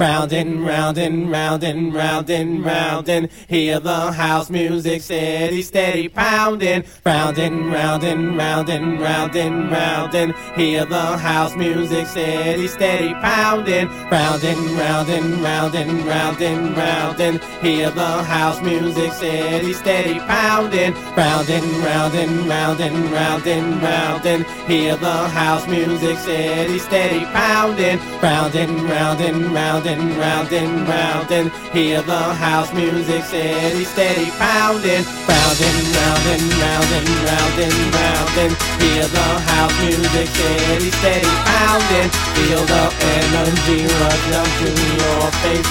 Round 0.00 0.32
and 0.32 0.64
round 0.64 0.96
and 0.96 1.28
round 1.28 1.64
and 1.64 1.92
round 1.92 2.30
and 2.30 2.64
round 2.64 3.08
and 3.08 3.28
hear 3.48 3.80
the 3.80 4.12
house 4.12 4.48
music 4.48 5.02
steady, 5.02 5.60
steady 5.60 6.08
pounding. 6.08 6.84
Round 7.04 7.36
and 7.36 7.72
round 7.72 8.04
and 8.04 8.36
round 8.36 8.68
and 8.68 9.00
round 9.00 9.34
and 9.34 9.72
round 9.72 10.14
and 10.14 10.36
hear 10.54 10.84
the 10.84 11.16
house 11.16 11.56
music 11.56 12.06
steady, 12.06 12.68
steady 12.68 13.12
pounding. 13.14 13.88
Round 14.08 14.44
and 14.44 14.70
round 14.78 15.08
and 15.08 15.40
round 15.42 15.74
and 15.74 16.06
round 16.06 16.42
and 16.42 16.76
round 16.76 17.20
and 17.20 17.42
hear 17.60 17.90
the 17.90 18.22
house 18.22 18.62
music 18.62 19.10
steady, 19.10 19.72
steady 19.72 20.20
pounding. 20.20 20.94
Round 21.16 21.50
and 21.50 21.66
round 21.84 22.14
and 22.14 22.48
round 22.48 22.80
and 22.80 23.10
round 23.10 23.46
and 23.48 23.82
round 23.82 24.26
and 24.26 24.46
hear 24.70 24.94
the 24.94 25.28
house 25.30 25.66
music 25.66 26.18
steady, 26.18 26.78
steady 26.78 27.24
pounding. 27.24 27.98
Round 28.22 28.54
and 28.54 28.82
round 28.82 29.20
and 29.20 29.52
round 29.52 29.87
and 29.88 30.16
round 30.18 30.52
and 30.52 30.86
round 30.86 31.32
and 31.32 31.50
hear 31.72 32.02
the 32.02 32.22
house 32.34 32.70
music 32.74 33.24
steady, 33.24 33.84
steady 33.84 34.30
pounding. 34.36 35.02
Round 35.24 35.58
and 35.68 35.80
round 35.96 36.24
and 36.34 36.44
round 36.60 36.88
and 36.98 37.08
round 37.24 37.56
and 37.64 37.78
round 37.96 38.34
and 38.44 38.52
hear 38.82 39.06
the 39.08 39.28
house 39.48 39.76
music 39.80 40.28
steady, 40.28 40.90
steady 41.00 41.32
pounding. 41.48 42.08
Feel 42.36 42.62
the 42.68 42.84
energy 43.16 43.80
rush 44.00 44.28
up 44.36 44.48
to 44.60 44.68
your 45.00 45.24
face. 45.40 45.70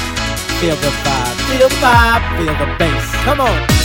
Feel 0.59 0.77
the 0.81 0.91
vibe, 1.05 1.37
feel 1.47 1.69
the 1.69 1.75
vibe, 1.75 2.23
feel 2.37 2.55
the 2.57 2.75
bass. 2.79 3.15
Come 3.23 3.41
on. 3.41 3.76